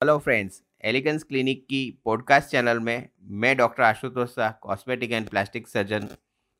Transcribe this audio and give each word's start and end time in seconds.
Hello 0.00 0.16
friends 0.18 0.60
Elegance 0.84 1.22
clinic 1.22 1.58
की 1.62 1.80
podcast 2.04 2.48
channel 2.50 2.78
में 2.78 3.08
मैं 3.40 3.56
doctor 3.56 3.82
Ashutosh 3.82 4.28
Shah 4.28 4.50
cosmetic 4.62 5.10
and 5.12 5.28
plastic 5.28 5.66
surgeon 5.68 6.06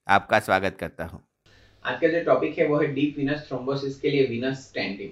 आपका 0.07 0.39
स्वागत 0.39 0.77
करता 0.81 1.05
हूँ। 1.05 1.21
आज 1.85 2.01
का 2.01 2.09
जो 2.09 2.23
टॉपिक 2.25 2.59
है, 2.59 2.67
वो 2.69 2.81
है 2.81 2.87
डीप 2.95 3.15
विनस 3.19 3.47
थ्रोम्बोसिस 3.49 3.99
के 4.01 4.11
लिए 4.11 4.27
विनस 4.27 4.59
स्टेंटिंग 4.69 5.11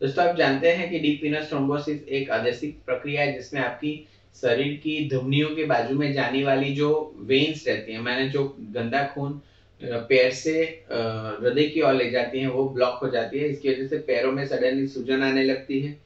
दोस्तों, 0.00 0.24
आप 0.24 0.36
जानते 0.36 0.72
हैं 0.72 0.90
कि 0.90 0.98
डीप 0.98 1.20
विनस 1.22 1.48
थ्रोम्बोसिस 1.48 2.02
एक 2.10 2.30
आदर्शिक 2.30 2.76
प्रक्रिया 2.86 3.22
है, 3.22 3.32
जिसमें 3.32 3.60
आपकी 3.60 3.94
शरीर 4.36 4.76
की 4.84 5.08
धमनियों 5.08 5.48
के 5.56 5.64
बाजू 5.64 5.98
में 5.98 6.12
जाने 6.12 6.44
वाली 6.44 6.74
जो 6.74 6.90
वेन्स 7.32 7.66
रहती 7.68 7.92
है, 7.92 8.00
मैंने 8.00 8.28
जो 8.28 8.44
गंदा 8.74 9.04
खून 9.14 9.40
पैर 9.80 10.30
से 10.34 10.58
हृदय 10.92 11.68
की 11.68 11.80
ओर 11.80 11.94
ले 11.94 12.10
जाती 12.10 12.40
है, 12.40 12.50
वो 12.50 12.68
ब्लॉक 12.68 13.02
हो 13.02 13.10
जाती 13.10 13.38
है। 13.38 13.48
इसकी 13.48 13.72
वजह 13.72 13.86
से 13.86 13.98
पैरों 14.06 14.32
में 14.32 14.46
सडनली 14.46 14.86
सूजन 14.88 15.22
आने 15.22 15.44
लगती 15.44 15.80
है। 15.80 15.98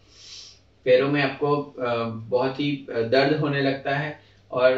पैरों 0.87 1.11
में 1.11 1.21
आपको 1.23 1.57
बहुत 1.79 2.61
ही 2.61 2.71
दर्द 2.91 3.37
होने 3.41 3.61
लगता 3.63 3.97
है 3.97 4.19
और 4.51 4.73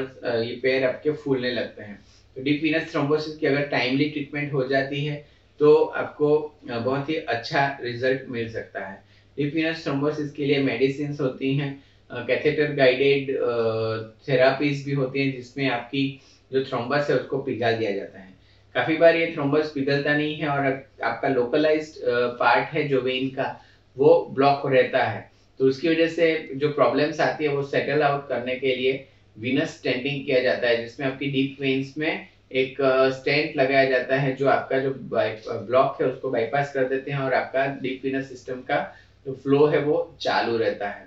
ये 0.45 0.55
पैर 0.63 0.85
आपके 0.85 1.11
फूलने 1.15 1.51
लगते 1.53 1.83
हैं। 1.83 1.99
तो 2.37 2.43
डीप 2.43 2.61
वीनस 2.63 2.91
थ्रोम्बोसिस 2.93 3.37
की 3.37 3.47
अगर 3.47 3.67
टाइमली 3.69 4.09
ट्रीटमेंट 4.11 4.53
हो 4.53 4.67
जाती 4.69 5.05
है 5.05 5.17
तो 5.61 5.75
आपको 5.97 6.29
बहुत 6.65 7.09
ही 7.11 7.15
अच्छा 7.17 7.67
रिज़ल्ट 7.83 8.29
मिल 8.29 8.49
सकता 8.51 8.87
है। 8.87 9.03
डीप 9.37 9.55
वीनस 9.55 9.83
थ्रोम्बोसिस 9.85 10.33
के 10.33 10.47
लिए 10.47 10.63
मेडिसिन 10.63 11.17
होती 11.21 11.57
हैं 11.57 11.75
कैथेटर 12.11 12.73
गाइडेड 12.75 13.31
थेरापीज 14.29 14.85
भी 14.85 14.93
होती 14.93 15.21
हैं, 15.21 15.33
जिसमें 15.33 15.69
आपकी 15.69 16.21
जो 16.51 16.65
थ्रोम्बस 16.65 17.11
है, 17.11 17.17
उसको 17.17 17.39
पिघाल 17.39 17.77
दिया 17.77 17.91
जाता 17.93 18.19
है। 18.19 18.35
काफ़ी 18.75 18.97
बार 18.97 19.17
ये 19.17 19.33
थ्रोम्बस 19.35 19.73
पिघलता 19.75 20.17
नहीं 20.17 20.37
है 20.37 20.49
और 20.49 20.67
आपका 21.03 21.29
लोकलाइज्ड 21.29 21.95
पार्ट 22.39 22.69
है, 22.69 22.87
जो 22.89 23.01
वेन 23.01 23.29
का, 23.31 23.49
वो 23.97 24.35
ब्लॉक 24.35 24.67
रहता 24.67 25.03
है। 25.05 25.31
तो 25.61 25.67
उसकी 25.67 25.89
वजह 25.89 26.09
से 26.09 26.27
जो 26.55 26.73
प्रॉब्लम्स 26.73 27.21
आती 27.21 27.45
है, 27.45 27.51
वो 27.51 27.63
सेटल 27.65 28.03
आउट 28.03 28.29
करने 28.29 28.57
के 28.57 28.75
लिए 28.77 29.07
विनस 29.39 29.77
स्टेंडिंग 29.79 30.25
किया 30.27 30.41
जाता 30.41 30.69
है, 30.69 30.83
जिसमें 30.83 31.07
आपकी 31.07 31.27
डीप 31.31 31.57
वेन्स 31.61 31.97
में 31.99 32.29
एक 32.53 32.77
स्टेंट 33.15 33.57
लगाया 33.57 33.91
जाता 33.91 34.17
है, 34.17 34.35
जो 34.37 34.49
आपका 34.49 34.79
जो 34.79 34.91
ब्लॉक 34.91 36.01
है, 36.03 36.09
उसको 36.09 36.31
बाईपास 36.31 36.73
कर 36.75 36.89
देते 36.89 37.11
हैं 37.11 37.19
और 37.19 37.35
आपका 37.35 37.67
डीप 37.83 38.01
विनस 38.05 38.29
सिस्टम 38.29 38.61
का 38.63 38.81
जो 39.27 39.35
फ्लो 39.35 39.67
है, 39.67 39.79
वो 39.81 40.17
चालू 40.21 40.57
रहता 40.57 40.89
है। 40.89 41.05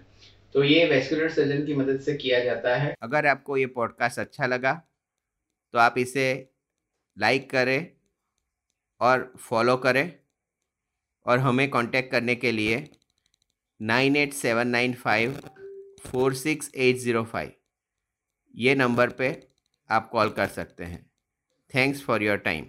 तो 0.55 0.63
ये 0.63 0.85
वेस्कुलर 0.85 1.29
सर्जन 1.29 1.65
की 1.65 1.73
मदद 1.75 1.99
से 1.99 2.13
किया 2.17 2.43
जाता 2.43 2.75
है। 2.75 2.93
अगर 3.01 3.25
आपको 3.27 3.57
ये 3.57 3.65
पॉडकास्ट 3.65 4.19
अच्छा 4.19 4.45
लगा 4.45 4.73
तो 5.73 5.79
आप 5.79 5.97
इसे 5.97 6.27
लाइक 7.17 7.49
करें 7.49 7.87
और 9.01 9.33
फॉलो 9.39 9.75
करें 9.77 10.11
और 11.25 11.39
हमें 11.39 11.69
कांटेक्ट 11.69 12.11
करने 12.11 12.35
के 12.35 12.51
लिए 12.51 12.77
nine 13.79 14.15
eight 14.15 14.33
seven 14.33 14.67
nine 14.67 14.93
five 14.93 15.39
four 16.01 16.33
six 16.33 16.71
eight 16.75 16.97
zero 16.97 17.23
five. 17.23 17.51
ये 18.55 18.75
नंबर 18.75 19.09
पे 19.09 19.29
आप 19.89 20.09
कॉल 20.09 20.29
कर 20.29 20.47
सकते 20.47 20.83
हैं। 20.83 21.11
Thanks 21.73 22.01
for 22.03 22.23
your 22.23 22.37
time. 22.37 22.65